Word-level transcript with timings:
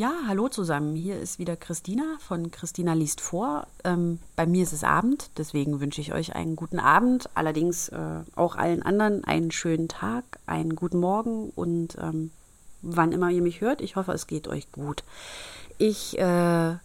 Ja, 0.00 0.14
hallo 0.26 0.48
zusammen. 0.48 0.96
Hier 0.96 1.20
ist 1.20 1.38
wieder 1.38 1.56
Christina 1.56 2.16
von 2.20 2.50
Christina 2.50 2.94
liest 2.94 3.20
vor. 3.20 3.66
Ähm, 3.84 4.18
bei 4.34 4.46
mir 4.46 4.62
ist 4.62 4.72
es 4.72 4.82
Abend, 4.82 5.28
deswegen 5.36 5.78
wünsche 5.78 6.00
ich 6.00 6.14
euch 6.14 6.34
einen 6.34 6.56
guten 6.56 6.78
Abend. 6.78 7.28
Allerdings 7.34 7.90
äh, 7.90 8.20
auch 8.34 8.56
allen 8.56 8.82
anderen 8.82 9.24
einen 9.24 9.50
schönen 9.50 9.88
Tag, 9.88 10.24
einen 10.46 10.74
guten 10.74 11.00
Morgen 11.00 11.50
und 11.50 11.98
ähm, 12.00 12.30
wann 12.80 13.12
immer 13.12 13.28
ihr 13.28 13.42
mich 13.42 13.60
hört. 13.60 13.82
Ich 13.82 13.96
hoffe, 13.96 14.12
es 14.12 14.26
geht 14.26 14.48
euch 14.48 14.72
gut. 14.72 15.04
Ich 15.76 16.18
äh, 16.18 16.76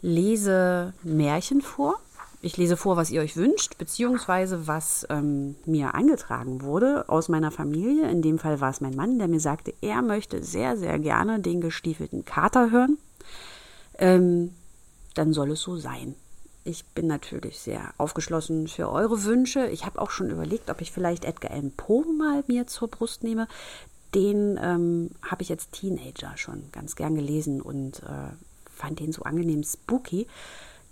lese 0.00 0.94
Märchen 1.04 1.62
vor 1.62 2.00
ich 2.44 2.58
lese 2.58 2.76
vor, 2.76 2.96
was 2.96 3.10
ihr 3.10 3.22
euch 3.22 3.36
wünscht, 3.36 3.78
beziehungsweise 3.78 4.66
was 4.66 5.06
ähm, 5.08 5.56
mir 5.64 5.94
angetragen 5.94 6.60
wurde 6.60 7.08
aus 7.08 7.30
meiner 7.30 7.50
Familie. 7.50 8.10
In 8.10 8.20
dem 8.20 8.38
Fall 8.38 8.60
war 8.60 8.70
es 8.70 8.82
mein 8.82 8.94
Mann, 8.94 9.18
der 9.18 9.28
mir 9.28 9.40
sagte, 9.40 9.72
er 9.80 10.02
möchte 10.02 10.44
sehr, 10.44 10.76
sehr 10.76 10.98
gerne 10.98 11.40
den 11.40 11.62
gestiefelten 11.62 12.26
Kater 12.26 12.70
hören. 12.70 12.98
Ähm, 13.98 14.52
dann 15.14 15.32
soll 15.32 15.52
es 15.52 15.62
so 15.62 15.76
sein. 15.76 16.16
Ich 16.64 16.84
bin 16.88 17.06
natürlich 17.06 17.60
sehr 17.60 17.94
aufgeschlossen 17.96 18.68
für 18.68 18.90
eure 18.90 19.24
Wünsche. 19.24 19.66
Ich 19.68 19.86
habe 19.86 19.98
auch 19.98 20.10
schon 20.10 20.28
überlegt, 20.28 20.68
ob 20.68 20.82
ich 20.82 20.92
vielleicht 20.92 21.24
Edgar 21.24 21.50
Allan 21.50 21.72
Poe 21.72 22.04
mal 22.12 22.44
mir 22.46 22.66
zur 22.66 22.88
Brust 22.88 23.24
nehme. 23.24 23.48
Den 24.14 24.60
ähm, 24.62 25.10
habe 25.22 25.42
ich 25.42 25.50
als 25.50 25.70
Teenager 25.70 26.36
schon 26.36 26.64
ganz 26.72 26.94
gern 26.94 27.14
gelesen 27.14 27.62
und 27.62 28.02
äh, 28.02 28.34
fand 28.70 29.00
den 29.00 29.12
so 29.12 29.22
angenehm 29.22 29.62
spooky. 29.62 30.26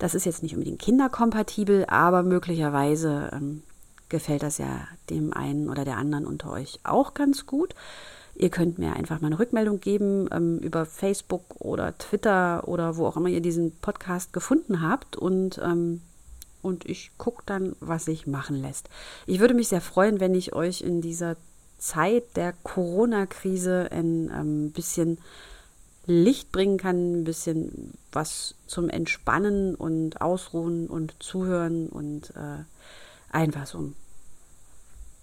Das 0.02 0.16
ist 0.16 0.24
jetzt 0.24 0.42
nicht 0.42 0.55
unbedingt 0.55 0.80
kinderkompatibel, 0.80 1.84
aber 1.87 2.24
möglicherweise 2.24 3.30
ähm, 3.33 3.62
gefällt 4.09 4.42
das 4.42 4.59
ja 4.59 4.80
dem 5.11 5.33
einen 5.33 5.70
oder 5.70 5.84
der 5.84 5.97
anderen 5.97 6.27
unter 6.27 6.51
euch 6.51 6.80
auch 6.83 7.15
ganz 7.15 7.47
gut. 7.47 7.77
Ihr 8.34 8.51
könnt 8.51 8.80
mir 8.80 8.97
einfach 8.97 9.20
mal 9.20 9.28
eine 9.28 9.38
Rückmeldung 9.38 9.78
geben 9.78 10.28
ähm, 10.33 10.59
über 10.59 10.86
Facebook 10.86 11.44
oder 11.61 11.97
Twitter 11.98 12.67
oder 12.67 12.97
wo 12.97 13.06
auch 13.06 13.17
immer 13.17 13.28
ihr 13.28 13.41
diesen 13.41 13.77
Podcast 13.77 14.33
gefunden 14.33 14.83
habt 14.83 15.14
und, 15.14 15.61
ähm, 15.62 16.00
und 16.62 16.84
ich 16.84 17.12
gucke 17.16 17.44
dann, 17.47 17.77
was 17.78 18.06
sich 18.06 18.27
machen 18.27 18.61
lässt. 18.61 18.89
Ich 19.28 19.39
würde 19.39 19.55
mich 19.55 19.69
sehr 19.69 19.81
freuen, 19.81 20.19
wenn 20.19 20.34
ich 20.34 20.53
euch 20.53 20.81
in 20.81 21.00
dieser 21.00 21.37
Zeit 21.78 22.25
der 22.34 22.55
Corona-Krise 22.64 23.87
ein 23.92 24.33
ähm, 24.37 24.72
bisschen 24.72 25.19
Licht 26.06 26.50
bringen 26.50 26.78
kann, 26.78 27.20
ein 27.20 27.25
bisschen 27.25 27.95
was 28.11 28.55
zum 28.67 28.89
Entspannen 28.89 29.75
und 29.75 30.20
Ausruhen 30.20 30.89
und 30.89 31.14
Zuhören 31.22 31.89
und 31.89 32.31
äh, 32.31 32.64
einfach 33.31 33.67
so 33.67 33.78
ein 33.78 33.97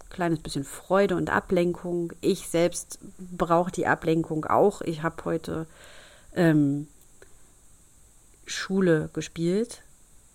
kleines 0.09 0.39
bisschen 0.39 0.63
Freude 0.63 1.15
und 1.15 1.29
Ablenkung. 1.29 2.13
Ich 2.21 2.47
selbst 2.47 2.99
brauche 3.17 3.71
die 3.71 3.87
Ablenkung 3.87 4.45
auch. 4.45 4.81
Ich 4.81 5.03
habe 5.03 5.25
heute 5.25 5.67
ähm, 6.33 6.87
Schule 8.45 9.09
gespielt. 9.13 9.83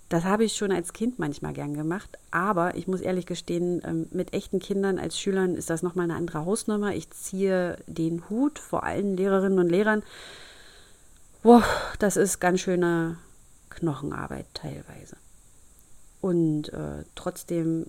Das 0.09 0.25
habe 0.25 0.45
ich 0.45 0.55
schon 0.55 0.71
als 0.71 0.93
Kind 0.93 1.19
manchmal 1.19 1.55
gern 1.55 1.75
gemacht, 1.75 2.19
aber 2.31 2.77
ich 2.77 2.87
muss 2.87 3.01
ehrlich 3.01 3.27
gestehen, 3.27 3.81
ähm, 3.85 4.07
mit 4.13 4.35
echten 4.35 4.59
Kindern 4.59 4.99
als 4.99 5.19
Schülern 5.19 5.55
ist 5.55 5.71
das 5.71 5.83
nochmal 5.83 6.05
eine 6.05 6.17
andere 6.17 6.45
Hausnummer. 6.45 6.95
Ich 6.95 7.11
ziehe 7.11 7.79
den 7.87 8.29
Hut 8.29 8.59
vor 8.59 8.85
allen 8.85 9.17
Lehrerinnen 9.17 9.59
und 9.59 9.71
Lehrern, 9.71 10.03
Boah, 11.45 11.63
das 11.99 12.17
ist 12.17 12.41
ganz 12.41 12.61
schöne 12.61 13.19
Knochenarbeit 13.69 14.47
teilweise. 14.55 15.19
Und 16.23 16.73
äh, 16.73 17.05
trotzdem 17.15 17.85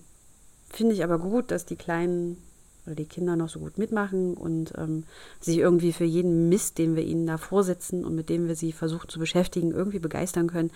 finde 0.68 0.94
ich 0.94 1.02
aber 1.02 1.18
gut, 1.18 1.50
dass 1.50 1.64
die 1.64 1.76
Kleinen 1.76 2.36
oder 2.84 2.94
die 2.94 3.06
Kinder 3.06 3.34
noch 3.34 3.48
so 3.48 3.60
gut 3.60 3.78
mitmachen 3.78 4.34
und 4.34 4.74
ähm, 4.76 5.04
sich 5.40 5.56
irgendwie 5.56 5.94
für 5.94 6.04
jeden 6.04 6.50
Mist, 6.50 6.76
den 6.76 6.96
wir 6.96 7.02
ihnen 7.02 7.26
da 7.26 7.38
vorsetzen 7.38 8.04
und 8.04 8.14
mit 8.14 8.28
dem 8.28 8.46
wir 8.46 8.56
sie 8.56 8.72
versuchen 8.72 9.08
zu 9.08 9.18
beschäftigen, 9.18 9.72
irgendwie 9.72 10.00
begeistern 10.00 10.48
können. 10.48 10.70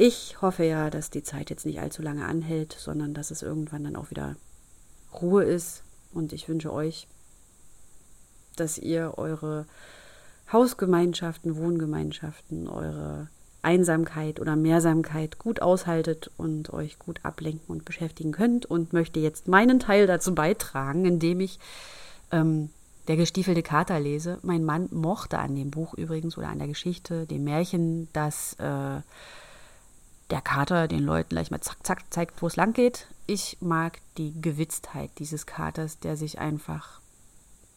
Ich 0.00 0.40
hoffe 0.40 0.62
ja, 0.62 0.90
dass 0.90 1.10
die 1.10 1.24
Zeit 1.24 1.50
jetzt 1.50 1.66
nicht 1.66 1.80
allzu 1.80 2.02
lange 2.02 2.24
anhält, 2.24 2.72
sondern 2.78 3.14
dass 3.14 3.32
es 3.32 3.42
irgendwann 3.42 3.82
dann 3.82 3.96
auch 3.96 4.10
wieder 4.10 4.36
Ruhe 5.12 5.42
ist. 5.42 5.82
Und 6.14 6.32
ich 6.32 6.48
wünsche 6.48 6.72
euch, 6.72 7.08
dass 8.54 8.78
ihr 8.78 9.14
eure 9.16 9.66
Hausgemeinschaften, 10.52 11.56
Wohngemeinschaften, 11.56 12.68
eure 12.68 13.26
Einsamkeit 13.62 14.38
oder 14.38 14.54
Mehrsamkeit 14.54 15.40
gut 15.40 15.60
aushaltet 15.62 16.30
und 16.36 16.72
euch 16.72 17.00
gut 17.00 17.18
ablenken 17.24 17.66
und 17.66 17.84
beschäftigen 17.84 18.30
könnt 18.30 18.66
und 18.66 18.92
möchte 18.92 19.18
jetzt 19.18 19.48
meinen 19.48 19.80
Teil 19.80 20.06
dazu 20.06 20.32
beitragen, 20.32 21.06
indem 21.06 21.40
ich 21.40 21.58
ähm, 22.30 22.70
der 23.08 23.16
gestiefelte 23.16 23.64
Kater 23.64 23.98
lese. 23.98 24.38
Mein 24.42 24.64
Mann 24.64 24.88
mochte 24.92 25.40
an 25.40 25.56
dem 25.56 25.72
Buch 25.72 25.94
übrigens 25.94 26.38
oder 26.38 26.50
an 26.50 26.58
der 26.60 26.68
Geschichte, 26.68 27.26
dem 27.26 27.42
Märchen, 27.42 28.08
dass 28.12 28.54
äh, 28.60 29.00
der 30.30 30.40
Kater 30.40 30.88
den 30.88 31.02
Leuten 31.02 31.30
gleich 31.30 31.50
mal 31.50 31.60
zack, 31.60 31.78
zack 31.84 32.04
zeigt, 32.10 32.42
wo 32.42 32.46
es 32.46 32.56
lang 32.56 32.72
geht. 32.72 33.06
Ich 33.26 33.58
mag 33.60 34.00
die 34.16 34.38
Gewitztheit 34.40 35.10
dieses 35.18 35.46
Katers, 35.46 35.98
der 35.98 36.16
sich 36.16 36.38
einfach 36.38 37.00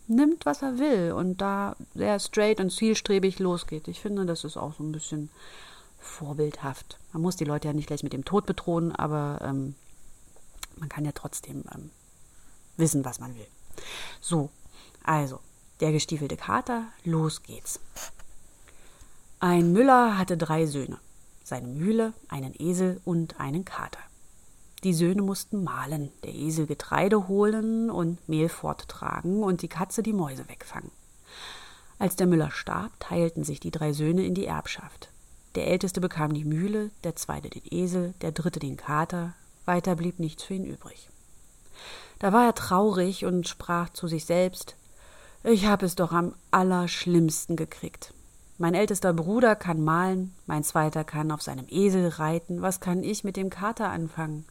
nimmt, 0.07 0.45
was 0.45 0.61
er 0.61 0.77
will 0.77 1.13
und 1.13 1.39
da 1.41 1.75
sehr 1.93 2.19
straight 2.19 2.59
und 2.59 2.71
zielstrebig 2.71 3.39
losgeht. 3.39 3.87
Ich 3.87 4.01
finde, 4.01 4.25
das 4.25 4.43
ist 4.43 4.57
auch 4.57 4.73
so 4.73 4.83
ein 4.83 4.91
bisschen 4.91 5.29
vorbildhaft. 5.99 6.99
Man 7.13 7.21
muss 7.21 7.35
die 7.35 7.45
Leute 7.45 7.67
ja 7.67 7.73
nicht 7.73 7.87
gleich 7.87 8.03
mit 8.03 8.13
dem 8.13 8.25
Tod 8.25 8.45
bedrohen, 8.45 8.93
aber 8.93 9.39
ähm, 9.41 9.75
man 10.77 10.89
kann 10.89 11.05
ja 11.05 11.11
trotzdem 11.13 11.63
ähm, 11.73 11.91
wissen, 12.77 13.05
was 13.05 13.19
man 13.19 13.35
will. 13.35 13.47
So, 14.19 14.49
also, 15.03 15.39
der 15.79 15.91
gestiefelte 15.91 16.37
Kater, 16.37 16.85
los 17.03 17.43
geht's. 17.43 17.79
Ein 19.39 19.71
Müller 19.71 20.17
hatte 20.17 20.37
drei 20.37 20.65
Söhne, 20.65 20.99
seine 21.43 21.67
Mühle, 21.67 22.13
einen 22.27 22.53
Esel 22.57 23.01
und 23.05 23.39
einen 23.39 23.65
Kater. 23.65 23.99
Die 24.83 24.93
Söhne 24.93 25.21
mussten 25.21 25.63
mahlen, 25.63 26.11
der 26.23 26.33
Esel 26.33 26.65
Getreide 26.65 27.27
holen 27.27 27.91
und 27.91 28.27
Mehl 28.27 28.49
forttragen 28.49 29.43
und 29.43 29.61
die 29.61 29.67
Katze 29.67 30.01
die 30.01 30.13
Mäuse 30.13 30.49
wegfangen. 30.49 30.91
Als 31.99 32.15
der 32.15 32.25
Müller 32.25 32.49
starb, 32.49 32.91
teilten 32.99 33.43
sich 33.43 33.59
die 33.59 33.69
drei 33.69 33.93
Söhne 33.93 34.25
in 34.25 34.33
die 34.33 34.47
Erbschaft. 34.47 35.09
Der 35.53 35.67
älteste 35.67 36.01
bekam 36.01 36.33
die 36.33 36.45
Mühle, 36.45 36.89
der 37.03 37.15
zweite 37.15 37.49
den 37.49 37.63
Esel, 37.69 38.15
der 38.21 38.31
dritte 38.31 38.59
den 38.59 38.75
Kater, 38.75 39.35
weiter 39.65 39.95
blieb 39.95 40.17
nichts 40.17 40.43
für 40.43 40.55
ihn 40.55 40.65
übrig. 40.65 41.09
Da 42.17 42.33
war 42.33 42.45
er 42.45 42.55
traurig 42.55 43.25
und 43.25 43.47
sprach 43.47 43.89
zu 43.89 44.07
sich 44.07 44.25
selbst 44.25 44.75
Ich 45.43 45.67
hab 45.67 45.83
es 45.83 45.95
doch 45.95 46.11
am 46.11 46.33
allerschlimmsten 46.49 47.55
gekriegt. 47.55 48.13
Mein 48.61 48.75
ältester 48.75 49.11
Bruder 49.11 49.55
kann 49.55 49.83
malen, 49.83 50.35
mein 50.45 50.63
zweiter 50.63 51.03
kann 51.03 51.31
auf 51.31 51.41
seinem 51.41 51.65
Esel 51.67 52.09
reiten, 52.09 52.61
was 52.61 52.79
kann 52.79 53.01
ich 53.01 53.23
mit 53.23 53.35
dem 53.35 53.49
Kater 53.49 53.89
anfangen? 53.89 54.45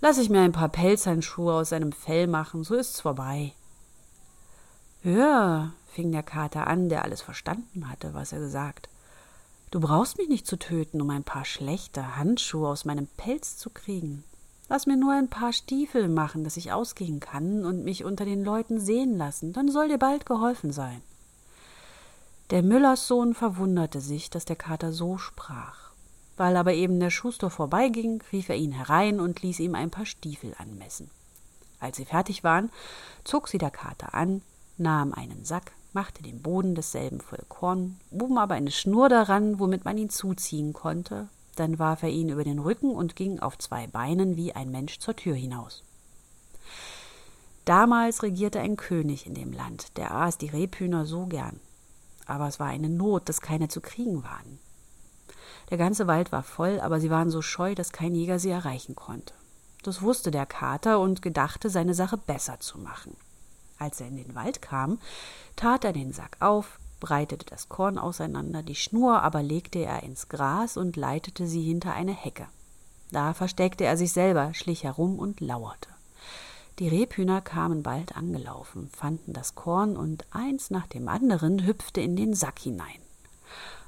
Lass 0.00 0.16
ich 0.16 0.30
mir 0.30 0.40
ein 0.40 0.52
paar 0.52 0.70
Pelzhandschuhe 0.70 1.52
aus 1.52 1.68
seinem 1.68 1.92
Fell 1.92 2.26
machen, 2.28 2.64
so 2.64 2.76
ist's 2.76 3.02
vorbei. 3.02 3.52
Hör, 5.02 5.70
fing 5.92 6.12
der 6.12 6.22
Kater 6.22 6.66
an, 6.66 6.88
der 6.88 7.04
alles 7.04 7.20
verstanden 7.20 7.90
hatte, 7.90 8.14
was 8.14 8.32
er 8.32 8.38
gesagt. 8.38 8.88
Du 9.70 9.80
brauchst 9.80 10.16
mich 10.16 10.30
nicht 10.30 10.46
zu 10.46 10.58
töten, 10.58 11.02
um 11.02 11.10
ein 11.10 11.22
paar 11.22 11.44
schlechte 11.44 12.16
Handschuhe 12.16 12.70
aus 12.70 12.86
meinem 12.86 13.06
Pelz 13.18 13.58
zu 13.58 13.68
kriegen. 13.68 14.24
Lass 14.70 14.86
mir 14.86 14.96
nur 14.96 15.12
ein 15.12 15.28
paar 15.28 15.52
Stiefel 15.52 16.08
machen, 16.08 16.42
dass 16.42 16.56
ich 16.56 16.72
ausgehen 16.72 17.20
kann 17.20 17.66
und 17.66 17.84
mich 17.84 18.02
unter 18.02 18.24
den 18.24 18.42
Leuten 18.42 18.80
sehen 18.80 19.18
lassen, 19.18 19.52
dann 19.52 19.70
soll 19.70 19.88
dir 19.88 19.98
bald 19.98 20.24
geholfen 20.24 20.72
sein. 20.72 21.02
Der 22.50 22.64
Müllerssohn 22.64 23.34
verwunderte 23.34 24.00
sich, 24.00 24.28
dass 24.28 24.44
der 24.44 24.56
Kater 24.56 24.92
so 24.92 25.18
sprach. 25.18 25.92
Weil 26.36 26.56
aber 26.56 26.72
eben 26.72 26.98
der 26.98 27.10
Schuster 27.10 27.48
vorbeiging, 27.48 28.22
rief 28.32 28.48
er 28.48 28.56
ihn 28.56 28.72
herein 28.72 29.20
und 29.20 29.40
ließ 29.40 29.60
ihm 29.60 29.76
ein 29.76 29.90
paar 29.90 30.06
Stiefel 30.06 30.54
anmessen. 30.58 31.10
Als 31.78 31.96
sie 31.96 32.04
fertig 32.04 32.42
waren, 32.42 32.72
zog 33.22 33.46
sie 33.46 33.58
der 33.58 33.70
Kater 33.70 34.14
an, 34.14 34.42
nahm 34.78 35.12
einen 35.12 35.44
Sack, 35.44 35.70
machte 35.92 36.24
den 36.24 36.42
Boden 36.42 36.74
desselben 36.74 37.20
voll 37.20 37.44
Korn, 37.48 38.00
oben 38.10 38.36
aber 38.36 38.54
eine 38.54 38.72
Schnur 38.72 39.08
daran, 39.08 39.60
womit 39.60 39.84
man 39.84 39.96
ihn 39.96 40.10
zuziehen 40.10 40.72
konnte, 40.72 41.28
dann 41.54 41.78
warf 41.78 42.02
er 42.02 42.08
ihn 42.08 42.30
über 42.30 42.42
den 42.42 42.58
Rücken 42.58 42.90
und 42.90 43.14
ging 43.14 43.38
auf 43.38 43.58
zwei 43.58 43.86
Beinen 43.86 44.36
wie 44.36 44.54
ein 44.54 44.72
Mensch 44.72 44.98
zur 44.98 45.14
Tür 45.14 45.36
hinaus. 45.36 45.84
Damals 47.64 48.24
regierte 48.24 48.58
ein 48.58 48.76
König 48.76 49.26
in 49.26 49.34
dem 49.34 49.52
Land, 49.52 49.96
der 49.96 50.12
aß 50.12 50.36
die 50.38 50.48
Rebhühner 50.48 51.06
so 51.06 51.26
gern. 51.26 51.60
Aber 52.30 52.46
es 52.46 52.60
war 52.60 52.68
eine 52.68 52.88
Not, 52.88 53.28
dass 53.28 53.40
keine 53.40 53.66
zu 53.66 53.80
kriegen 53.80 54.22
waren. 54.22 54.60
Der 55.70 55.78
ganze 55.78 56.06
Wald 56.06 56.30
war 56.30 56.44
voll, 56.44 56.78
aber 56.78 57.00
sie 57.00 57.10
waren 57.10 57.28
so 57.28 57.42
scheu, 57.42 57.74
dass 57.74 57.90
kein 57.90 58.14
Jäger 58.14 58.38
sie 58.38 58.50
erreichen 58.50 58.94
konnte. 58.94 59.34
Das 59.82 60.00
wusste 60.00 60.30
der 60.30 60.46
Kater 60.46 61.00
und 61.00 61.22
gedachte, 61.22 61.70
seine 61.70 61.92
Sache 61.92 62.16
besser 62.16 62.60
zu 62.60 62.78
machen. 62.78 63.16
Als 63.80 64.00
er 64.00 64.06
in 64.06 64.16
den 64.16 64.36
Wald 64.36 64.62
kam, 64.62 65.00
tat 65.56 65.84
er 65.84 65.92
den 65.92 66.12
Sack 66.12 66.36
auf, 66.38 66.78
breitete 67.00 67.46
das 67.46 67.68
Korn 67.68 67.98
auseinander, 67.98 68.62
die 68.62 68.76
Schnur 68.76 69.22
aber 69.22 69.42
legte 69.42 69.80
er 69.80 70.04
ins 70.04 70.28
Gras 70.28 70.76
und 70.76 70.94
leitete 70.94 71.48
sie 71.48 71.62
hinter 71.62 71.94
eine 71.94 72.14
Hecke. 72.14 72.46
Da 73.10 73.34
versteckte 73.34 73.84
er 73.84 73.96
sich 73.96 74.12
selber, 74.12 74.54
schlich 74.54 74.84
herum 74.84 75.18
und 75.18 75.40
lauerte. 75.40 75.88
Die 76.80 76.88
Rebhühner 76.88 77.42
kamen 77.42 77.82
bald 77.82 78.16
angelaufen, 78.16 78.88
fanden 78.88 79.34
das 79.34 79.54
Korn 79.54 79.98
und 79.98 80.24
eins 80.30 80.70
nach 80.70 80.86
dem 80.86 81.08
anderen 81.08 81.66
hüpfte 81.66 82.00
in 82.00 82.16
den 82.16 82.32
Sack 82.32 82.58
hinein. 82.58 83.02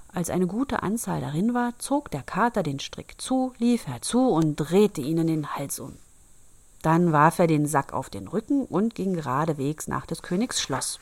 Als 0.08 0.28
eine 0.28 0.46
gute 0.46 0.82
Anzahl 0.82 1.22
darin 1.22 1.54
war, 1.54 1.78
zog 1.78 2.10
der 2.10 2.22
Kater 2.22 2.62
den 2.62 2.80
Strick 2.80 3.18
zu, 3.18 3.54
lief 3.56 3.86
herzu 3.86 4.28
und 4.28 4.56
drehte 4.56 5.00
ihnen 5.00 5.26
den 5.26 5.54
Hals 5.54 5.80
um. 5.80 5.96
Dann 6.82 7.12
warf 7.12 7.38
er 7.38 7.46
den 7.46 7.64
Sack 7.64 7.94
auf 7.94 8.10
den 8.10 8.28
Rücken 8.28 8.66
und 8.66 8.94
ging 8.94 9.14
geradewegs 9.14 9.88
nach 9.88 10.04
des 10.04 10.20
Königs 10.20 10.60
Schloss. 10.60 11.00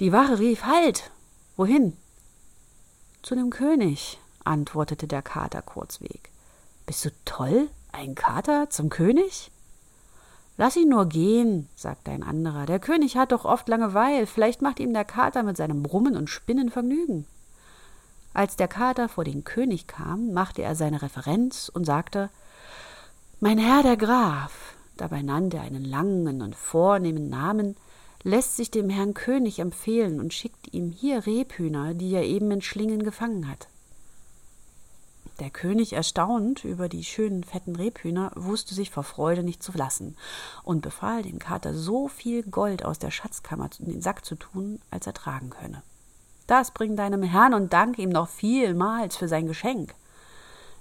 Die 0.00 0.10
Wache 0.10 0.40
rief 0.40 0.64
Halt. 0.64 1.12
Wohin? 1.56 1.96
Zu 3.22 3.36
dem 3.36 3.50
König, 3.50 4.18
antwortete 4.42 5.06
der 5.06 5.22
Kater 5.22 5.62
kurzweg. 5.62 6.32
Bist 6.86 7.04
du 7.04 7.10
toll? 7.24 7.68
Ein 7.92 8.16
Kater 8.16 8.68
zum 8.68 8.90
König? 8.90 9.52
Lass 10.56 10.76
ihn 10.76 10.88
nur 10.88 11.06
gehen, 11.06 11.68
sagte 11.74 12.12
ein 12.12 12.22
anderer. 12.22 12.64
Der 12.66 12.78
König 12.78 13.16
hat 13.16 13.32
doch 13.32 13.44
oft 13.44 13.68
Langeweil. 13.68 14.26
Vielleicht 14.26 14.62
macht 14.62 14.78
ihm 14.78 14.92
der 14.92 15.04
Kater 15.04 15.42
mit 15.42 15.56
seinem 15.56 15.82
Brummen 15.82 16.16
und 16.16 16.30
Spinnen 16.30 16.70
Vergnügen. 16.70 17.26
Als 18.34 18.56
der 18.56 18.68
Kater 18.68 19.08
vor 19.08 19.24
den 19.24 19.44
König 19.44 19.86
kam, 19.86 20.32
machte 20.32 20.62
er 20.62 20.74
seine 20.74 21.02
Referenz 21.02 21.68
und 21.68 21.84
sagte 21.84 22.30
Mein 23.40 23.58
Herr 23.58 23.82
der 23.82 23.96
Graf, 23.96 24.74
dabei 24.96 25.22
nannte 25.22 25.56
er 25.56 25.64
einen 25.64 25.84
langen 25.84 26.42
und 26.42 26.54
vornehmen 26.54 27.28
Namen, 27.28 27.76
lässt 28.22 28.56
sich 28.56 28.70
dem 28.70 28.90
Herrn 28.90 29.14
König 29.14 29.58
empfehlen 29.58 30.18
und 30.18 30.32
schickt 30.32 30.72
ihm 30.72 30.90
hier 30.90 31.26
Rebhühner, 31.26 31.94
die 31.94 32.12
er 32.12 32.24
eben 32.24 32.50
in 32.50 32.62
Schlingen 32.62 33.02
gefangen 33.02 33.48
hat. 33.48 33.68
Der 35.40 35.50
König, 35.50 35.94
erstaunt 35.94 36.64
über 36.64 36.88
die 36.88 37.02
schönen 37.02 37.42
fetten 37.42 37.74
Rebhühner, 37.74 38.30
wusste 38.36 38.72
sich 38.72 38.90
vor 38.90 39.02
Freude 39.02 39.42
nicht 39.42 39.64
zu 39.64 39.72
lassen 39.72 40.16
und 40.62 40.82
befahl 40.82 41.22
dem 41.22 41.40
Kater 41.40 41.74
so 41.74 42.06
viel 42.06 42.44
Gold 42.44 42.84
aus 42.84 43.00
der 43.00 43.10
Schatzkammer 43.10 43.68
in 43.80 43.86
den 43.86 44.00
Sack 44.00 44.24
zu 44.24 44.36
tun, 44.36 44.80
als 44.92 45.08
er 45.08 45.14
tragen 45.14 45.50
könne. 45.50 45.82
Das 46.46 46.70
bring 46.70 46.94
deinem 46.94 47.24
Herrn 47.24 47.54
und 47.54 47.72
dank 47.72 47.98
ihm 47.98 48.10
noch 48.10 48.28
vielmals 48.28 49.16
für 49.16 49.26
sein 49.26 49.46
Geschenk. 49.46 49.94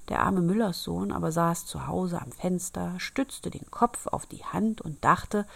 Der 0.10 0.20
arme 0.20 0.42
Müllerssohn 0.42 1.12
aber 1.12 1.32
saß 1.32 1.66
zu 1.66 1.88
Hause 1.88 2.22
am 2.22 2.32
Fenster, 2.32 2.94
stützte 2.98 3.50
den 3.50 3.72
Kopf 3.72 4.06
auf 4.08 4.28
die 4.28 4.44
Hand 4.44 4.82
und 4.82 5.04
dachte, 5.04 5.48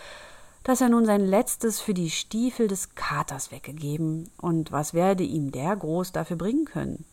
dass 0.64 0.82
er 0.82 0.90
nun 0.90 1.06
sein 1.06 1.22
letztes 1.22 1.80
für 1.80 1.94
die 1.94 2.10
Stiefel 2.10 2.68
des 2.68 2.96
Katers 2.96 3.52
weggegeben, 3.52 4.30
und 4.38 4.72
was 4.72 4.94
werde 4.94 5.24
ihm 5.24 5.52
der 5.52 5.76
groß 5.76 6.14
dafür 6.14 6.38
bringen 6.38 6.66
können? 6.66 7.06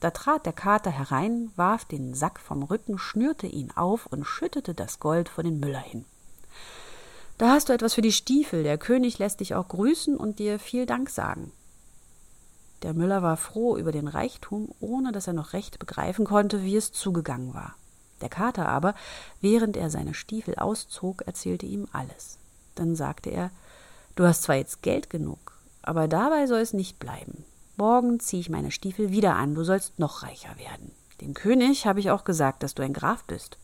Da 0.00 0.10
trat 0.10 0.46
der 0.46 0.54
Kater 0.54 0.90
herein, 0.90 1.50
warf 1.56 1.84
den 1.84 2.14
Sack 2.14 2.40
vom 2.40 2.62
Rücken, 2.62 2.98
schnürte 2.98 3.46
ihn 3.46 3.70
auf 3.72 4.06
und 4.06 4.24
schüttete 4.24 4.74
das 4.74 4.98
Gold 4.98 5.28
vor 5.28 5.44
den 5.44 5.60
Müller 5.60 5.78
hin. 5.78 6.06
Da 7.36 7.50
hast 7.50 7.68
du 7.68 7.72
etwas 7.72 7.94
für 7.94 8.02
die 8.02 8.12
Stiefel, 8.12 8.62
der 8.62 8.78
König 8.78 9.18
lässt 9.18 9.40
dich 9.40 9.54
auch 9.54 9.68
grüßen 9.68 10.16
und 10.16 10.38
dir 10.38 10.58
viel 10.58 10.86
Dank 10.86 11.10
sagen. 11.10 11.52
Der 12.82 12.94
Müller 12.94 13.22
war 13.22 13.36
froh 13.36 13.76
über 13.76 13.92
den 13.92 14.08
Reichtum, 14.08 14.74
ohne 14.80 15.12
dass 15.12 15.26
er 15.26 15.34
noch 15.34 15.52
recht 15.52 15.78
begreifen 15.78 16.24
konnte, 16.24 16.62
wie 16.62 16.76
es 16.76 16.92
zugegangen 16.92 17.52
war. 17.52 17.74
Der 18.22 18.30
Kater 18.30 18.68
aber, 18.68 18.94
während 19.40 19.76
er 19.76 19.90
seine 19.90 20.14
Stiefel 20.14 20.56
auszog, 20.56 21.22
erzählte 21.26 21.66
ihm 21.66 21.88
alles. 21.92 22.38
Dann 22.74 22.96
sagte 22.96 23.30
er 23.30 23.50
Du 24.16 24.26
hast 24.26 24.42
zwar 24.42 24.56
jetzt 24.56 24.82
Geld 24.82 25.08
genug, 25.08 25.58
aber 25.82 26.08
dabei 26.08 26.46
soll 26.46 26.60
es 26.60 26.72
nicht 26.72 26.98
bleiben. 26.98 27.44
Morgen 27.80 28.20
ziehe 28.20 28.40
ich 28.40 28.50
meine 28.50 28.70
Stiefel 28.72 29.10
wieder 29.10 29.36
an, 29.36 29.54
du 29.54 29.64
sollst 29.64 29.98
noch 29.98 30.22
reicher 30.22 30.54
werden. 30.58 30.92
Dem 31.22 31.32
König 31.32 31.86
habe 31.86 31.98
ich 31.98 32.10
auch 32.10 32.24
gesagt, 32.24 32.62
dass 32.62 32.74
du 32.74 32.82
ein 32.82 32.92
Graf 32.92 33.24
bist. 33.24 33.56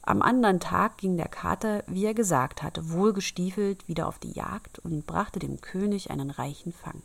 Am 0.00 0.22
anderen 0.22 0.58
Tag 0.58 0.96
ging 0.96 1.18
der 1.18 1.28
Kater, 1.28 1.84
wie 1.86 2.06
er 2.06 2.14
gesagt 2.14 2.62
hatte, 2.62 2.90
wohlgestiefelt 2.90 3.86
wieder 3.88 4.08
auf 4.08 4.18
die 4.18 4.32
Jagd 4.32 4.78
und 4.78 5.06
brachte 5.06 5.38
dem 5.38 5.60
König 5.60 6.10
einen 6.10 6.30
reichen 6.30 6.72
Fang. 6.72 7.02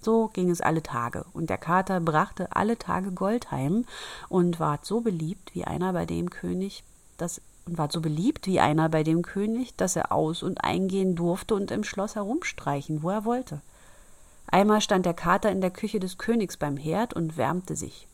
So 0.00 0.28
ging 0.28 0.48
es 0.48 0.62
alle 0.62 0.82
Tage, 0.82 1.26
und 1.34 1.50
der 1.50 1.58
Kater 1.58 2.00
brachte 2.00 2.56
alle 2.56 2.78
Tage 2.78 3.12
Gold 3.12 3.50
heim 3.50 3.84
und 4.30 4.60
ward 4.60 4.86
so 4.86 5.02
beliebt 5.02 5.54
wie 5.54 5.66
einer 5.66 5.92
bei 5.92 6.06
dem 6.06 6.30
König, 6.30 6.84
dass 7.18 7.42
und 7.66 7.76
ward 7.76 7.92
so 7.92 8.00
beliebt 8.00 8.46
wie 8.46 8.60
einer 8.60 8.88
bei 8.88 9.02
dem 9.02 9.20
König, 9.20 9.76
dass 9.76 9.94
er 9.94 10.10
aus 10.10 10.42
und 10.42 10.64
eingehen 10.64 11.16
durfte 11.16 11.54
und 11.54 11.70
im 11.70 11.84
Schloss 11.84 12.14
herumstreichen, 12.14 13.02
wo 13.02 13.10
er 13.10 13.26
wollte. 13.26 13.60
Einmal 14.48 14.80
stand 14.80 15.06
der 15.06 15.14
Kater 15.14 15.50
in 15.50 15.60
der 15.60 15.70
Küche 15.70 16.00
des 16.00 16.18
Königs 16.18 16.56
beim 16.56 16.76
Herd 16.76 17.14
und 17.14 17.36
wärmte 17.36 17.76
sich. 17.76 18.06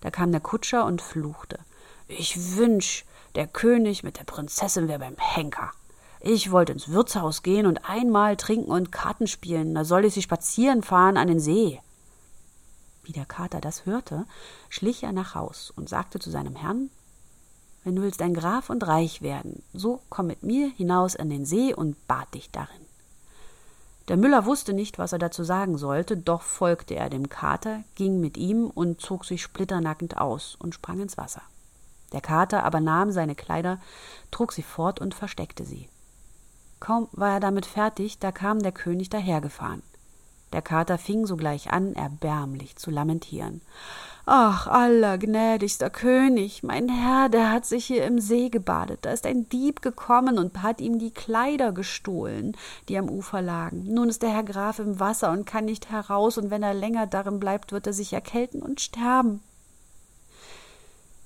Da 0.00 0.10
kam 0.10 0.32
der 0.32 0.40
Kutscher 0.40 0.84
und 0.84 1.02
fluchte. 1.02 1.58
Ich 2.08 2.56
wünsch, 2.56 3.04
der 3.34 3.46
König 3.46 4.04
mit 4.04 4.18
der 4.18 4.24
Prinzessin 4.24 4.88
wäre 4.88 5.00
beim 5.00 5.16
Henker. 5.18 5.72
Ich 6.20 6.50
wollte 6.50 6.72
ins 6.72 6.88
Wirtshaus 6.88 7.42
gehen 7.42 7.66
und 7.66 7.88
einmal 7.88 8.36
trinken 8.36 8.70
und 8.70 8.92
Karten 8.92 9.26
spielen, 9.26 9.74
da 9.74 9.84
soll 9.84 10.04
ich 10.04 10.14
sie 10.14 10.22
spazieren 10.22 10.82
fahren 10.82 11.16
an 11.16 11.28
den 11.28 11.40
See. 11.40 11.80
Wie 13.02 13.12
der 13.12 13.26
Kater 13.26 13.60
das 13.60 13.84
hörte, 13.84 14.24
schlich 14.70 15.02
er 15.02 15.12
nach 15.12 15.34
Haus 15.34 15.70
und 15.76 15.88
sagte 15.88 16.18
zu 16.18 16.30
seinem 16.30 16.56
Herrn 16.56 16.90
Wenn 17.82 17.96
du 17.96 18.02
willst 18.02 18.22
ein 18.22 18.32
Graf 18.32 18.70
und 18.70 18.86
reich 18.86 19.20
werden, 19.20 19.62
so 19.74 20.00
komm 20.08 20.28
mit 20.28 20.42
mir 20.42 20.68
hinaus 20.68 21.16
an 21.16 21.28
den 21.28 21.44
See 21.44 21.74
und 21.74 22.06
bad 22.06 22.32
dich 22.32 22.50
darin. 22.50 22.83
Der 24.08 24.18
Müller 24.18 24.44
wusste 24.44 24.74
nicht, 24.74 24.98
was 24.98 25.12
er 25.12 25.18
dazu 25.18 25.44
sagen 25.44 25.78
sollte, 25.78 26.16
doch 26.16 26.42
folgte 26.42 26.94
er 26.94 27.08
dem 27.08 27.30
Kater, 27.30 27.84
ging 27.94 28.20
mit 28.20 28.36
ihm 28.36 28.66
und 28.66 29.00
zog 29.00 29.24
sich 29.24 29.42
splitternackend 29.42 30.18
aus 30.18 30.56
und 30.58 30.74
sprang 30.74 31.00
ins 31.00 31.16
Wasser. 31.16 31.42
Der 32.12 32.20
Kater 32.20 32.64
aber 32.64 32.80
nahm 32.80 33.12
seine 33.12 33.34
Kleider, 33.34 33.80
trug 34.30 34.52
sie 34.52 34.62
fort 34.62 35.00
und 35.00 35.14
versteckte 35.14 35.64
sie. 35.64 35.88
Kaum 36.80 37.08
war 37.12 37.32
er 37.32 37.40
damit 37.40 37.64
fertig, 37.64 38.18
da 38.18 38.30
kam 38.30 38.62
der 38.62 38.72
König 38.72 39.08
dahergefahren. 39.08 39.82
Der 40.52 40.60
Kater 40.60 40.98
fing 40.98 41.26
sogleich 41.26 41.72
an, 41.72 41.94
erbärmlich 41.94 42.76
zu 42.76 42.90
lamentieren. 42.90 43.62
Ach, 44.26 44.66
allergnädigster 44.68 45.90
König, 45.90 46.62
mein 46.62 46.88
Herr, 46.88 47.28
der 47.28 47.50
hat 47.50 47.66
sich 47.66 47.84
hier 47.84 48.06
im 48.06 48.20
See 48.20 48.48
gebadet. 48.48 49.00
Da 49.02 49.12
ist 49.12 49.26
ein 49.26 49.50
Dieb 49.50 49.82
gekommen 49.82 50.38
und 50.38 50.62
hat 50.62 50.80
ihm 50.80 50.98
die 50.98 51.10
Kleider 51.10 51.72
gestohlen, 51.72 52.56
die 52.88 52.96
am 52.96 53.10
Ufer 53.10 53.42
lagen. 53.42 53.84
Nun 53.92 54.08
ist 54.08 54.22
der 54.22 54.30
Herr 54.30 54.42
Graf 54.42 54.78
im 54.78 54.98
Wasser 54.98 55.30
und 55.30 55.44
kann 55.44 55.66
nicht 55.66 55.90
heraus, 55.90 56.38
und 56.38 56.50
wenn 56.50 56.62
er 56.62 56.72
länger 56.72 57.06
darin 57.06 57.38
bleibt, 57.38 57.72
wird 57.72 57.86
er 57.86 57.92
sich 57.92 58.14
erkälten 58.14 58.62
und 58.62 58.80
sterben. 58.80 59.42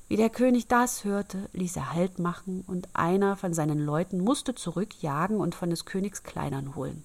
Wie 0.08 0.16
der 0.16 0.30
König 0.30 0.66
das 0.66 1.04
hörte, 1.04 1.48
ließ 1.52 1.76
er 1.76 1.92
Halt 1.92 2.18
machen, 2.18 2.64
und 2.66 2.88
einer 2.94 3.36
von 3.36 3.54
seinen 3.54 3.78
Leuten 3.78 4.18
musste 4.18 4.56
zurückjagen 4.56 5.36
und 5.36 5.54
von 5.54 5.70
des 5.70 5.84
Königs 5.84 6.24
Kleidern 6.24 6.74
holen. 6.74 7.04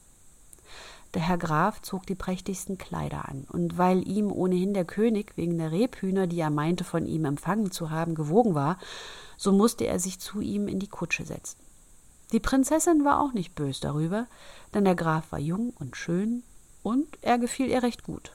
Der 1.14 1.22
Herr 1.22 1.38
Graf 1.38 1.80
zog 1.84 2.08
die 2.08 2.16
prächtigsten 2.16 2.80
Kleider 2.80 3.30
an, 3.30 3.46
und 3.48 3.78
weil 3.78 4.08
ihm 4.08 4.32
ohnehin 4.32 4.74
der 4.74 4.86
König 4.86 5.34
wegen 5.36 5.60
der 5.60 5.72
Rebhühner, 5.72 6.26
die 6.26 6.40
er 6.40 6.50
meinte 6.50 6.84
von 6.84 7.06
ihm 7.06 7.26
empfangen 7.26 7.72
zu 7.72 7.92
haben, 7.92 8.16
gewogen 8.16 8.56
war, 8.56 8.80
so 9.38 9.52
musste 9.52 9.86
er 9.86 10.00
sich 10.00 10.20
zu 10.20 10.42
ihm 10.42 10.68
in 10.68 10.80
die 10.80 10.88
Kutsche 10.88 11.24
setzen. 11.24 11.60
Die 12.32 12.40
Prinzessin 12.40 13.06
war 13.06 13.22
auch 13.22 13.34
nicht 13.34 13.54
bös 13.54 13.80
darüber, 13.80 14.26
denn 14.74 14.86
der 14.86 14.96
Graf 14.96 15.32
war 15.32 15.38
jung 15.38 15.72
und 15.80 15.96
schön, 15.96 16.42
und 16.82 17.08
er 17.22 17.38
gefiel 17.38 17.68
ihr 17.68 17.84
recht 17.84 18.04
gut. 18.04 18.32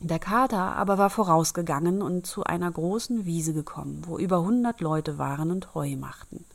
Der 0.00 0.18
Kater 0.18 0.76
aber 0.76 0.96
war 0.96 1.10
vorausgegangen 1.10 2.00
und 2.00 2.26
zu 2.26 2.42
einer 2.42 2.70
großen 2.70 3.26
Wiese 3.26 3.52
gekommen, 3.52 4.04
wo 4.06 4.16
über 4.16 4.40
hundert 4.40 4.80
Leute 4.80 5.18
waren 5.18 5.50
und 5.50 5.74
Heu 5.74 5.94
machten. 5.96 6.46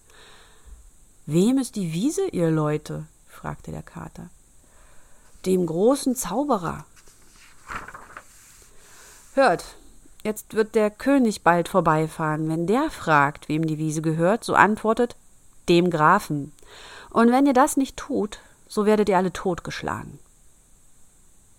Wem 1.27 1.59
ist 1.59 1.75
die 1.75 1.93
Wiese, 1.93 2.27
ihr 2.29 2.49
Leute? 2.49 3.05
fragte 3.27 3.69
der 3.69 3.83
Kater 3.83 4.31
dem 5.45 5.65
großen 5.65 6.15
Zauberer. 6.15 6.85
Hört, 9.33 9.75
jetzt 10.23 10.53
wird 10.53 10.75
der 10.75 10.89
König 10.89 11.43
bald 11.43 11.67
vorbeifahren. 11.67 12.47
Wenn 12.49 12.67
der 12.67 12.89
fragt, 12.89 13.49
wem 13.49 13.67
die 13.67 13.77
Wiese 13.77 14.01
gehört, 14.01 14.43
so 14.43 14.55
antwortet 14.55 15.15
dem 15.69 15.89
Grafen. 15.89 16.53
Und 17.09 17.31
wenn 17.31 17.45
ihr 17.45 17.53
das 17.53 17.77
nicht 17.77 17.97
tut, 17.97 18.39
so 18.67 18.85
werdet 18.85 19.09
ihr 19.09 19.17
alle 19.17 19.33
totgeschlagen. 19.33 20.19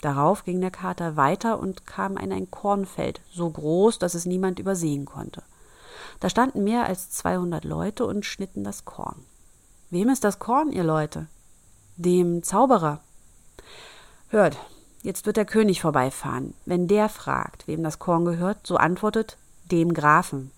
Darauf 0.01 0.45
ging 0.45 0.61
der 0.61 0.71
Kater 0.71 1.17
weiter 1.17 1.59
und 1.59 1.87
kam 1.87 2.17
in 2.17 2.33
ein 2.33 2.51
Kornfeld, 2.51 3.21
so 3.33 3.49
groß, 3.49 3.99
dass 3.99 4.15
es 4.15 4.27
niemand 4.27 4.59
übersehen 4.59 5.07
konnte. 5.07 5.43
Da 6.21 6.29
standen 6.29 6.65
mehr 6.65 6.87
als 6.87 7.11
zweihundert 7.11 7.65
Leute 7.65 8.07
und 8.07 8.25
schnitten 8.25 8.65
das 8.65 8.85
Korn. 8.85 9.25
Wem 9.91 10.09
ist 10.09 10.25
das 10.25 10.39
Korn, 10.39 10.73
ihr 10.73 10.85
Leute? 10.85 11.27
Dem 11.97 12.43
Zauberer. 12.43 13.01
Hört, 14.29 14.59
jetzt 15.03 15.27
wird 15.27 15.37
der 15.37 15.45
König 15.45 15.81
vorbeifahren. 15.81 16.55
Wenn 16.65 16.89
der 16.89 17.09
fragt, 17.09 17.69
wem 17.69 17.83
das 17.83 17.99
Korn 17.99 18.25
gehört, 18.25 18.67
so 18.67 18.77
antwortet 18.77 19.37
dem 19.71 19.95
Grafen. 19.95 20.51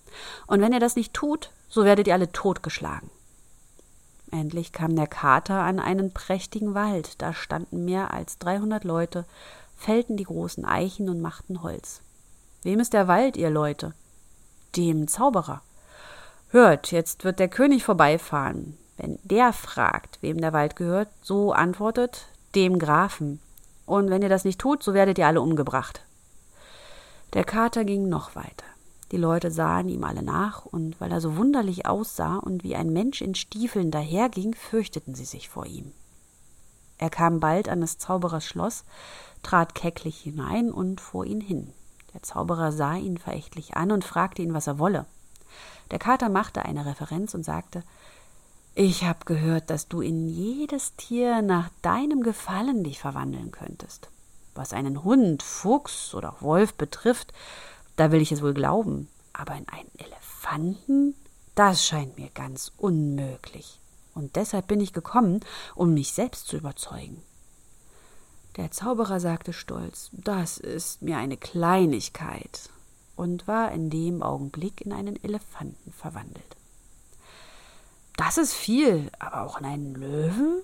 Und 0.46 0.60
wenn 0.60 0.72
er 0.72 0.80
das 0.80 0.96
nicht 0.96 1.12
tut, 1.12 1.50
so 1.68 1.84
werdet 1.84 2.06
ihr 2.06 2.14
alle 2.14 2.32
totgeschlagen. 2.32 3.10
Endlich 4.30 4.72
kam 4.72 4.96
der 4.96 5.06
Kater 5.06 5.62
an 5.62 5.80
einen 5.80 6.12
prächtigen 6.12 6.74
Wald, 6.74 7.20
da 7.20 7.32
standen 7.32 7.84
mehr 7.84 8.12
als 8.12 8.38
dreihundert 8.38 8.84
Leute, 8.84 9.24
fällten 9.76 10.16
die 10.16 10.24
großen 10.24 10.64
Eichen 10.64 11.08
und 11.08 11.20
machten 11.20 11.62
Holz. 11.62 12.02
Wem 12.62 12.80
ist 12.80 12.92
der 12.92 13.08
Wald, 13.08 13.36
ihr 13.36 13.50
Leute? 13.50 13.94
Dem 14.76 15.08
Zauberer. 15.08 15.62
Hört, 16.50 16.90
jetzt 16.90 17.24
wird 17.24 17.38
der 17.38 17.48
König 17.48 17.84
vorbeifahren. 17.84 18.76
Wenn 18.96 19.18
der 19.22 19.52
fragt, 19.52 20.18
wem 20.22 20.40
der 20.40 20.52
Wald 20.52 20.76
gehört, 20.76 21.08
so 21.22 21.52
antwortet 21.52 22.26
dem 22.54 22.78
Grafen. 22.78 23.40
Und 23.88 24.10
wenn 24.10 24.20
ihr 24.20 24.28
das 24.28 24.44
nicht 24.44 24.60
tut, 24.60 24.82
so 24.82 24.92
werdet 24.92 25.16
ihr 25.16 25.26
alle 25.26 25.40
umgebracht. 25.40 26.04
Der 27.32 27.44
Kater 27.44 27.86
ging 27.86 28.10
noch 28.10 28.36
weiter. 28.36 28.66
Die 29.12 29.16
Leute 29.16 29.50
sahen 29.50 29.88
ihm 29.88 30.04
alle 30.04 30.22
nach, 30.22 30.66
und 30.66 31.00
weil 31.00 31.10
er 31.10 31.22
so 31.22 31.38
wunderlich 31.38 31.86
aussah 31.86 32.36
und 32.36 32.64
wie 32.64 32.76
ein 32.76 32.92
Mensch 32.92 33.22
in 33.22 33.34
Stiefeln 33.34 33.90
daherging, 33.90 34.52
fürchteten 34.54 35.14
sie 35.14 35.24
sich 35.24 35.48
vor 35.48 35.64
ihm. 35.64 35.92
Er 36.98 37.08
kam 37.08 37.40
bald 37.40 37.70
an 37.70 37.80
des 37.80 37.96
Zauberers 37.96 38.44
Schloss, 38.44 38.84
trat 39.42 39.74
kecklich 39.74 40.20
hinein 40.20 40.70
und 40.70 41.00
vor 41.00 41.24
ihn 41.24 41.40
hin. 41.40 41.72
Der 42.12 42.22
Zauberer 42.22 42.72
sah 42.72 42.96
ihn 42.96 43.16
verächtlich 43.16 43.74
an 43.74 43.90
und 43.90 44.04
fragte 44.04 44.42
ihn, 44.42 44.52
was 44.52 44.66
er 44.66 44.78
wolle. 44.78 45.06
Der 45.92 45.98
Kater 45.98 46.28
machte 46.28 46.62
eine 46.62 46.84
Referenz 46.84 47.32
und 47.32 47.42
sagte 47.42 47.84
Ich 48.74 49.04
hab 49.04 49.26
gehört, 49.26 49.70
dass 49.70 49.88
du 49.88 50.00
in 50.00 50.28
jedes 50.28 50.94
Tier 50.96 51.42
nach 51.42 51.70
deinem 51.82 52.22
Gefallen 52.22 52.84
dich 52.84 53.00
verwandeln 53.00 53.50
könntest. 53.50 54.08
Was 54.54 54.72
einen 54.72 55.04
Hund, 55.04 55.42
Fuchs 55.42 56.14
oder 56.14 56.36
Wolf 56.40 56.74
betrifft, 56.74 57.32
da 57.96 58.12
will 58.12 58.20
ich 58.20 58.32
es 58.32 58.42
wohl 58.42 58.54
glauben, 58.54 59.08
aber 59.32 59.54
in 59.56 59.68
einen 59.68 59.90
Elefanten, 59.96 61.14
das 61.54 61.84
scheint 61.84 62.18
mir 62.18 62.30
ganz 62.30 62.72
unmöglich. 62.76 63.80
Und 64.14 64.36
deshalb 64.36 64.68
bin 64.68 64.80
ich 64.80 64.92
gekommen, 64.92 65.40
um 65.74 65.94
mich 65.94 66.12
selbst 66.12 66.48
zu 66.48 66.56
überzeugen. 66.56 67.22
Der 68.56 68.70
Zauberer 68.70 69.20
sagte 69.20 69.52
stolz, 69.52 70.10
das 70.12 70.58
ist 70.58 71.02
mir 71.02 71.18
eine 71.18 71.36
Kleinigkeit, 71.36 72.70
und 73.18 73.48
war 73.48 73.72
in 73.72 73.90
dem 73.90 74.22
Augenblick 74.22 74.80
in 74.80 74.92
einen 74.92 75.22
Elefanten 75.22 75.92
verwandelt. 75.92 76.57
Das 78.18 78.36
ist 78.36 78.52
viel, 78.52 79.12
aber 79.20 79.42
auch 79.42 79.60
in 79.60 79.64
einen 79.64 79.94
Löwen? 79.94 80.62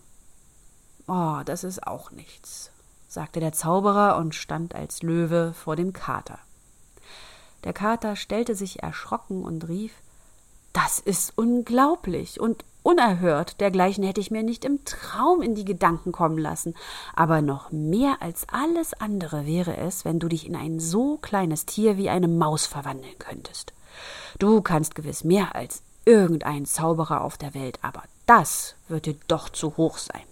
Oh, 1.07 1.37
das 1.45 1.63
ist 1.63 1.87
auch 1.87 2.11
nichts, 2.11 2.73
sagte 3.07 3.39
der 3.39 3.53
Zauberer 3.53 4.17
und 4.17 4.35
stand 4.35 4.75
als 4.75 5.03
Löwe 5.03 5.55
vor 5.55 5.77
dem 5.77 5.93
Kater. 5.93 6.41
Der 7.63 7.73
Kater 7.73 8.17
stellte 8.17 8.57
sich 8.57 8.83
erschrocken 8.83 9.45
und 9.45 9.69
rief 9.69 9.93
Das 10.73 10.99
ist 10.99 11.39
unglaublich 11.39 12.41
und 12.41 12.65
unerhört, 12.83 13.61
dergleichen 13.61 14.03
hätte 14.03 14.21
ich 14.21 14.33
mir 14.33 14.43
nicht 14.43 14.65
im 14.65 14.85
Traum 14.85 15.41
in 15.41 15.55
die 15.55 15.65
Gedanken 15.65 16.11
kommen 16.11 16.39
lassen, 16.39 16.75
aber 17.15 17.41
noch 17.41 17.71
mehr 17.71 18.17
als 18.21 18.49
alles 18.49 18.95
andere 18.95 19.47
wäre 19.47 19.77
es, 19.77 20.05
wenn 20.05 20.19
du 20.19 20.27
dich 20.27 20.45
in 20.45 20.57
ein 20.57 20.81
so 20.81 21.19
kleines 21.19 21.67
Tier 21.67 21.99
wie 21.99 22.11
eine 22.11 22.29
Maus 22.29 22.67
verwandeln 22.67 23.17
könntest. 23.21 23.73
Du 24.41 24.61
kannst 24.61 24.97
gewiss 24.97 25.23
mehr 25.23 25.55
als 25.55 25.85
irgendein 26.05 26.67
Zauberer 26.67 27.23
auf 27.23 27.39
der 27.39 27.55
Welt, 27.55 27.79
aber 27.83 28.03
das 28.27 28.75
wird 28.89 29.07
dir 29.07 29.17
doch 29.29 29.49
zu 29.49 29.77
hoch 29.77 29.99
sein. 29.99 30.23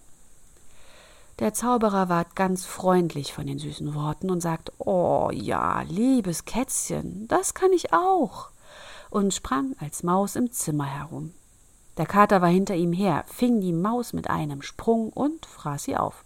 Der 1.39 1.55
Zauberer 1.55 2.09
ward 2.09 2.37
ganz 2.37 2.65
freundlich 2.65 3.33
von 3.33 3.47
den 3.47 3.59
süßen 3.59 3.95
Worten 3.95 4.31
und 4.31 4.41
sagte 4.41 4.73
Oh 4.79 5.31
ja, 5.33 5.83
liebes 5.83 6.45
Kätzchen, 6.45 7.27
das 7.29 7.55
kann 7.55 7.73
ich 7.73 7.93
auch, 7.93 8.51
und 9.11 9.35
sprang 9.35 9.75
als 9.81 10.03
Maus 10.03 10.37
im 10.37 10.53
Zimmer 10.53 10.87
herum. 10.87 11.33
Der 11.99 12.07
Kater 12.07 12.41
war 12.41 12.49
hinter 12.49 12.75
ihm 12.75 12.93
her, 12.93 13.25
fing 13.27 13.61
die 13.61 13.73
Maus 13.73 14.13
mit 14.13 14.31
einem 14.31 14.63
Sprung 14.63 15.11
und 15.11 15.45
fraß 15.47 15.85
sie 15.85 15.97
auf. 15.97 16.25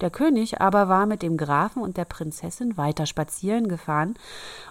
Der 0.00 0.10
König 0.10 0.60
aber 0.60 0.88
war 0.88 1.06
mit 1.06 1.22
dem 1.22 1.38
Grafen 1.38 1.82
und 1.82 1.96
der 1.96 2.04
Prinzessin 2.04 2.76
weiter 2.76 3.06
spazieren 3.06 3.68
gefahren 3.68 4.14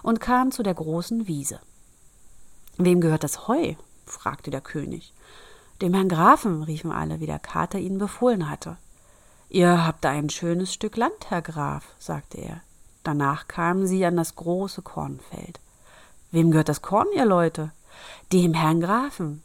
und 0.02 0.20
kam 0.20 0.52
zu 0.52 0.62
der 0.62 0.74
großen 0.74 1.26
Wiese. 1.26 1.60
Wem 2.78 3.00
gehört 3.00 3.24
das 3.24 3.48
Heu? 3.48 3.74
fragte 4.04 4.50
der 4.50 4.60
König. 4.60 5.12
Dem 5.82 5.94
Herrn 5.94 6.08
Grafen, 6.08 6.62
riefen 6.62 6.92
alle, 6.92 7.20
wie 7.20 7.26
der 7.26 7.38
Kater 7.38 7.78
ihnen 7.78 7.98
befohlen 7.98 8.48
hatte. 8.48 8.76
Ihr 9.48 9.86
habt 9.86 10.04
ein 10.06 10.30
schönes 10.30 10.72
Stück 10.72 10.96
Land, 10.96 11.30
Herr 11.30 11.42
Graf, 11.42 11.84
sagte 11.98 12.38
er. 12.38 12.60
Danach 13.02 13.46
kamen 13.46 13.86
sie 13.86 14.04
an 14.04 14.16
das 14.16 14.34
große 14.34 14.82
Kornfeld. 14.82 15.60
Wem 16.32 16.50
gehört 16.50 16.68
das 16.68 16.82
Korn, 16.82 17.06
ihr 17.14 17.24
Leute? 17.24 17.70
Dem 18.32 18.54
Herrn 18.54 18.80
Grafen. 18.80 19.42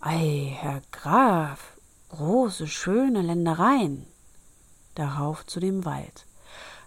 Ei, 0.00 0.56
Herr 0.60 0.82
Graf, 0.92 1.76
große, 2.10 2.66
schöne 2.68 3.22
Ländereien. 3.22 4.06
Darauf 4.94 5.46
zu 5.46 5.58
dem 5.58 5.84
Wald. 5.84 6.26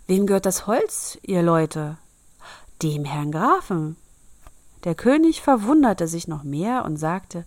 Wem 0.08 0.28
gehört 0.28 0.46
das 0.46 0.68
Holz, 0.68 1.18
ihr 1.24 1.42
Leute? 1.42 1.98
Dem 2.82 3.06
Herrn 3.06 3.32
Grafen. 3.32 3.98
Der 4.86 4.96
König 4.96 5.42
verwunderte 5.42 6.08
sich 6.08 6.28
noch 6.28 6.44
mehr 6.44 6.86
und 6.86 6.98
sagte, 6.98 7.46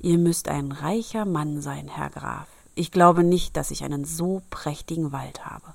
Ihr 0.00 0.16
müsst 0.16 0.48
ein 0.48 0.72
reicher 0.72 1.24
Mann 1.24 1.60
sein, 1.60 1.88
Herr 1.88 2.08
Graf. 2.08 2.48
Ich 2.74 2.92
glaube 2.92 3.24
nicht, 3.24 3.56
dass 3.56 3.70
ich 3.70 3.84
einen 3.84 4.04
so 4.04 4.42
prächtigen 4.48 5.12
Wald 5.12 5.44
habe. 5.44 5.74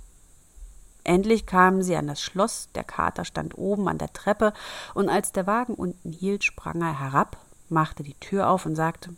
Endlich 1.03 1.45
kamen 1.45 1.83
sie 1.83 1.97
an 1.97 2.07
das 2.07 2.21
Schloss, 2.21 2.69
der 2.73 2.85
Kater 2.85 3.25
stand 3.25 3.57
oben 3.57 3.89
an 3.89 3.97
der 3.97 4.13
Treppe, 4.13 4.53
und 4.93 5.09
als 5.09 5.33
der 5.33 5.45
Wagen 5.45 5.75
unten 5.75 6.13
hielt, 6.13 6.43
sprang 6.45 6.81
er 6.81 6.99
herab, 6.99 7.37
machte 7.69 8.03
die 8.03 8.15
Tür 8.15 8.49
auf 8.49 8.65
und 8.65 8.75
sagte 8.75 9.13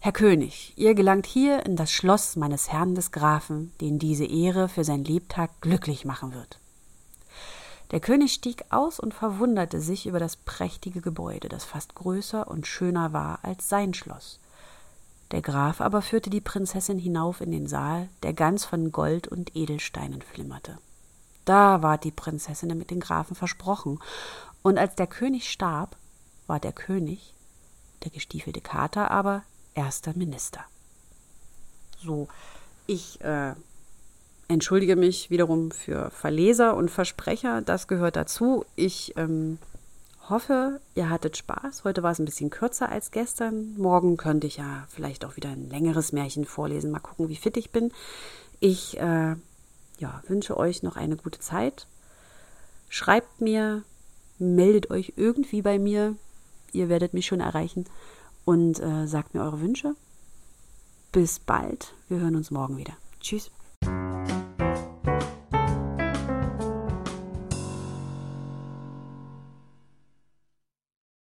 Herr 0.00 0.12
König, 0.12 0.74
ihr 0.76 0.94
gelangt 0.94 1.26
hier 1.26 1.64
in 1.64 1.76
das 1.76 1.92
Schloss 1.92 2.36
meines 2.36 2.70
Herrn 2.70 2.94
des 2.94 3.12
Grafen, 3.12 3.72
den 3.80 3.98
diese 3.98 4.24
Ehre 4.24 4.68
für 4.68 4.84
sein 4.84 5.04
Lebtag 5.04 5.60
glücklich 5.60 6.04
machen 6.04 6.34
wird. 6.34 6.59
Der 7.90 8.00
König 8.00 8.32
stieg 8.32 8.64
aus 8.70 9.00
und 9.00 9.14
verwunderte 9.14 9.80
sich 9.80 10.06
über 10.06 10.20
das 10.20 10.36
prächtige 10.36 11.00
Gebäude, 11.00 11.48
das 11.48 11.64
fast 11.64 11.94
größer 11.94 12.46
und 12.46 12.66
schöner 12.66 13.12
war 13.12 13.40
als 13.42 13.68
sein 13.68 13.94
Schloss. 13.94 14.38
Der 15.32 15.42
Graf 15.42 15.80
aber 15.80 16.02
führte 16.02 16.30
die 16.30 16.40
Prinzessin 16.40 16.98
hinauf 16.98 17.40
in 17.40 17.50
den 17.50 17.66
Saal, 17.66 18.08
der 18.22 18.32
ganz 18.32 18.64
von 18.64 18.92
Gold 18.92 19.28
und 19.28 19.56
Edelsteinen 19.56 20.22
flimmerte. 20.22 20.78
Da 21.44 21.82
ward 21.82 22.04
die 22.04 22.10
Prinzessin 22.10 22.76
mit 22.76 22.90
den 22.90 23.00
Grafen 23.00 23.34
versprochen, 23.34 23.98
und 24.62 24.78
als 24.78 24.94
der 24.94 25.06
König 25.06 25.50
starb, 25.50 25.96
war 26.46 26.60
der 26.60 26.72
König, 26.72 27.32
der 28.04 28.10
gestiefelte 28.10 28.60
Kater 28.60 29.10
aber, 29.10 29.42
erster 29.74 30.12
Minister. 30.14 30.64
So, 32.02 32.28
ich 32.86 33.20
äh, 33.22 33.54
entschuldige 34.50 34.96
mich 34.96 35.30
wiederum 35.30 35.70
für 35.70 36.10
Verleser 36.10 36.76
und 36.76 36.90
Versprecher, 36.90 37.62
das 37.62 37.86
gehört 37.86 38.16
dazu. 38.16 38.64
Ich 38.74 39.14
ähm, 39.16 39.58
hoffe, 40.28 40.80
ihr 40.94 41.08
hattet 41.08 41.36
Spaß. 41.36 41.84
Heute 41.84 42.02
war 42.02 42.10
es 42.10 42.18
ein 42.18 42.24
bisschen 42.24 42.50
kürzer 42.50 42.88
als 42.88 43.12
gestern. 43.12 43.76
Morgen 43.76 44.16
könnte 44.16 44.48
ich 44.48 44.56
ja 44.56 44.86
vielleicht 44.88 45.24
auch 45.24 45.36
wieder 45.36 45.50
ein 45.50 45.70
längeres 45.70 46.12
Märchen 46.12 46.44
vorlesen. 46.44 46.90
Mal 46.90 46.98
gucken, 46.98 47.28
wie 47.28 47.36
fit 47.36 47.56
ich 47.56 47.70
bin. 47.70 47.92
Ich 48.58 48.98
äh, 48.98 49.36
ja, 49.98 50.22
wünsche 50.26 50.56
euch 50.56 50.82
noch 50.82 50.96
eine 50.96 51.16
gute 51.16 51.38
Zeit. 51.38 51.86
Schreibt 52.88 53.40
mir, 53.40 53.84
meldet 54.38 54.90
euch 54.90 55.12
irgendwie 55.16 55.62
bei 55.62 55.78
mir. 55.78 56.16
Ihr 56.72 56.88
werdet 56.88 57.14
mich 57.14 57.26
schon 57.26 57.40
erreichen 57.40 57.86
und 58.44 58.80
äh, 58.80 59.06
sagt 59.06 59.34
mir 59.34 59.42
eure 59.42 59.60
Wünsche. 59.60 59.94
Bis 61.12 61.38
bald. 61.38 61.94
Wir 62.08 62.18
hören 62.18 62.36
uns 62.36 62.50
morgen 62.50 62.76
wieder. 62.76 62.96
Tschüss. 63.20 63.50